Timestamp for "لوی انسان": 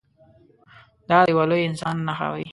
1.49-1.95